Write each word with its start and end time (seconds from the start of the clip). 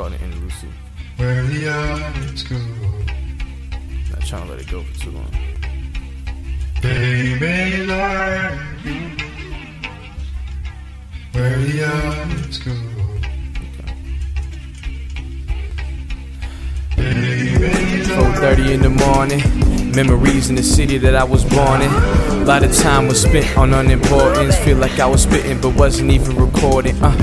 called 0.00 0.12
the 0.14 0.24
Interlucid. 0.24 0.72
Where 1.18 1.42
the 1.42 1.68
others 1.68 2.42
go, 2.44 2.56
Not 4.10 4.26
trying 4.26 4.44
to 4.46 4.50
let 4.52 4.60
it 4.60 4.70
go 4.70 4.82
for 4.82 4.98
too 4.98 5.10
long. 5.10 5.30
they 6.80 7.38
may 7.38 7.84
lie. 7.84 8.58
Where 11.32 11.58
the 11.58 11.84
others 11.84 12.58
go, 12.60 12.72
they 16.96 17.58
may 17.58 18.04
4:30 18.04 18.72
in 18.72 18.80
the 18.80 18.88
morning. 18.88 19.42
Memories 19.94 20.48
in 20.48 20.54
the 20.56 20.62
city 20.62 20.96
that 20.98 21.14
I 21.14 21.24
was 21.24 21.44
born 21.44 21.82
in. 21.82 21.90
A 21.90 22.44
lot 22.46 22.62
of 22.64 22.74
time 22.74 23.06
was 23.08 23.20
spent 23.20 23.54
on 23.58 23.74
unimportance. 23.74 24.56
Feel 24.64 24.78
like 24.78 24.98
I 24.98 25.06
was 25.06 25.24
spitting, 25.24 25.60
but 25.60 25.74
wasn't 25.74 26.10
even 26.10 26.36
recording. 26.36 26.96
Uh, 27.02 27.14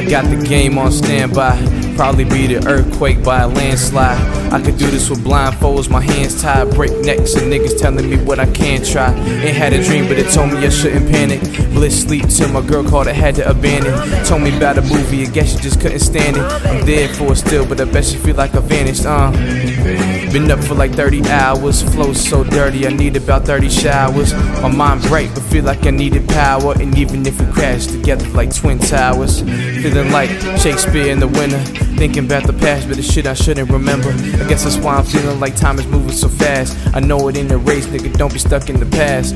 I 0.00 0.04
got 0.08 0.24
the 0.24 0.42
game 0.44 0.76
on 0.76 0.90
standby. 0.90 1.73
Probably 1.96 2.24
be 2.24 2.48
the 2.48 2.66
earthquake 2.66 3.22
by 3.22 3.42
a 3.42 3.48
landslide. 3.48 4.18
I 4.52 4.60
could 4.60 4.78
do 4.78 4.90
this 4.90 5.08
with 5.10 5.20
blindfolds, 5.20 5.88
my 5.88 6.00
hands 6.00 6.40
tied, 6.42 6.70
break 6.74 6.92
necks, 7.04 7.34
and 7.34 7.52
niggas 7.52 7.78
telling 7.78 8.10
me 8.10 8.16
what 8.16 8.38
I 8.38 8.50
can't 8.52 8.84
try. 8.84 9.12
Ain't 9.14 9.56
had 9.56 9.72
a 9.72 9.82
dream, 9.82 10.08
but 10.08 10.18
it 10.18 10.32
told 10.32 10.52
me 10.52 10.58
I 10.58 10.68
shouldn't 10.70 11.08
panic. 11.10 11.40
Bliss 11.72 12.02
sleep 12.02 12.28
till 12.28 12.48
my 12.48 12.60
girl 12.66 12.88
called, 12.88 13.06
I 13.06 13.12
had 13.12 13.36
to 13.36 13.48
abandon. 13.48 13.94
Told 14.24 14.42
me 14.42 14.56
about 14.56 14.78
a 14.78 14.82
movie, 14.82 15.22
I 15.22 15.30
guess 15.30 15.52
she 15.52 15.58
just 15.58 15.80
couldn't 15.80 16.00
stand 16.00 16.36
it. 16.36 16.42
I'm 16.42 16.84
dead 16.84 17.14
for 17.16 17.32
it 17.32 17.36
still, 17.36 17.66
but 17.66 17.80
I 17.80 17.84
bet 17.84 18.04
she 18.04 18.16
feel 18.16 18.36
like 18.36 18.54
I 18.54 18.60
vanished. 18.60 19.06
Uh. 19.06 19.30
Been 20.32 20.50
up 20.50 20.62
for 20.64 20.74
like 20.74 20.92
30 20.92 21.28
hours, 21.28 21.82
flow 21.94 22.12
so 22.12 22.42
dirty, 22.42 22.86
I 22.86 22.90
need 22.90 23.16
about 23.16 23.44
30 23.44 23.68
showers. 23.68 24.34
My 24.34 24.68
mind 24.68 25.02
bright, 25.02 25.30
but 25.32 25.44
feel 25.44 25.64
like 25.64 25.86
I 25.86 25.90
needed 25.90 26.28
power. 26.28 26.74
And 26.74 26.96
even 26.98 27.24
if 27.26 27.40
we 27.40 27.52
crash 27.52 27.86
together 27.86 28.28
like 28.30 28.54
twin 28.54 28.78
towers, 28.78 29.42
feeling 29.42 30.10
like 30.10 30.30
Shakespeare 30.58 31.12
in 31.12 31.20
the 31.20 31.28
winter. 31.28 31.83
Thinking 31.96 32.26
about 32.26 32.46
the 32.46 32.52
past, 32.52 32.88
but 32.88 32.96
the 32.96 33.02
shit 33.02 33.26
I 33.26 33.34
shouldn't 33.34 33.70
remember. 33.70 34.10
I 34.10 34.48
guess 34.48 34.64
that's 34.64 34.76
why 34.76 34.96
I'm 34.96 35.04
feeling 35.04 35.40
like 35.40 35.56
time 35.56 35.78
is 35.78 35.86
moving 35.86 36.12
so 36.12 36.28
fast. 36.28 36.76
I 36.94 37.00
know 37.00 37.28
it 37.28 37.36
ain't 37.36 37.50
a 37.50 37.58
race, 37.58 37.86
nigga, 37.86 38.12
don't 38.16 38.32
be 38.32 38.38
stuck 38.38 38.68
in 38.68 38.78
the 38.80 38.86
past. 38.86 39.34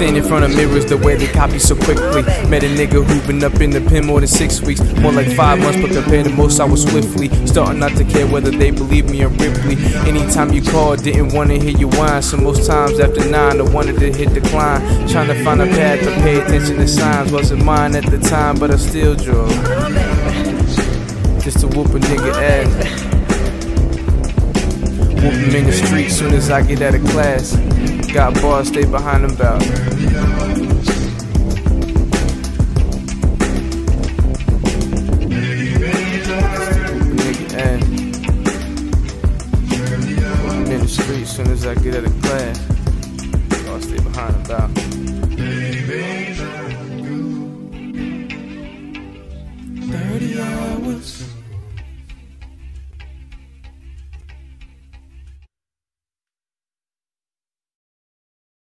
Stand 0.00 0.16
in 0.16 0.24
front 0.24 0.46
of 0.46 0.56
mirrors 0.56 0.86
the 0.86 0.96
way 0.96 1.14
they 1.14 1.26
copy 1.26 1.58
so 1.58 1.74
quickly. 1.74 2.22
Met 2.48 2.64
a 2.64 2.68
nigga 2.68 3.04
who 3.04 3.26
been 3.26 3.44
up 3.44 3.60
in 3.60 3.68
the 3.68 3.82
pen 3.82 4.06
more 4.06 4.18
than 4.18 4.28
six 4.28 4.62
weeks. 4.62 4.80
More 4.94 5.12
like 5.12 5.30
five 5.36 5.58
months, 5.58 5.78
but 5.78 5.90
compared 5.92 6.24
to 6.24 6.30
most, 6.32 6.58
I 6.58 6.64
was 6.64 6.84
swiftly. 6.84 7.28
Starting 7.46 7.80
not 7.80 7.94
to 7.98 8.04
care 8.04 8.26
whether 8.26 8.50
they 8.50 8.70
believe 8.70 9.10
me 9.10 9.22
or 9.24 9.28
Ripley. 9.28 9.76
Anytime 10.08 10.54
you 10.54 10.62
called, 10.62 11.02
didn't 11.02 11.34
wanna 11.34 11.58
hear 11.58 11.76
you 11.76 11.88
whine. 11.88 12.22
So 12.22 12.38
most 12.38 12.66
times 12.66 12.98
after 12.98 13.28
nine, 13.28 13.60
I 13.60 13.64
wanted 13.64 13.98
to 14.00 14.10
hit 14.10 14.32
the 14.32 14.40
decline. 14.40 14.80
Trying 15.06 15.28
to 15.28 15.44
find 15.44 15.60
a 15.60 15.66
path 15.66 16.00
to 16.00 16.10
pay 16.22 16.40
attention 16.40 16.76
to 16.76 16.88
signs. 16.88 17.30
Wasn't 17.30 17.62
mine 17.62 17.94
at 17.94 18.06
the 18.06 18.20
time, 18.20 18.58
but 18.58 18.70
I 18.70 18.76
still 18.76 19.14
drove. 19.14 19.52
Just 21.44 21.60
to 21.60 21.66
whoop 21.66 21.88
a 21.88 21.98
nigga 22.00 22.32
ass. 22.40 22.72
Whoop 25.22 25.34
him 25.34 25.54
in 25.56 25.66
the 25.66 25.72
street 25.72 26.08
soon 26.08 26.32
as 26.32 26.50
I 26.50 26.62
get 26.62 26.80
out 26.80 26.94
of 26.94 27.04
class. 27.08 27.54
Got 28.12 28.34
bars, 28.42 28.66
stay 28.66 28.84
behind 28.84 29.22
them 29.22 29.36
bout. 29.36 29.62
Eh. 37.52 37.78
In 40.66 40.80
the 40.80 40.88
street, 40.88 41.26
soon 41.26 41.46
as 41.52 41.64
I 41.64 41.74
get 41.76 41.94
out 41.94 42.04
of 42.04 42.22
class, 42.22 42.58
I'll 43.68 43.80
stay 43.80 43.98
behind 43.98 44.34
about. 44.44 44.70
Thirty 49.88 50.40
hours. 50.40 51.39